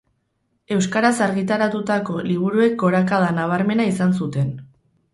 [0.75, 4.55] Euskaraz argitaratutako liburuek gorakada nabarmena izan zuten.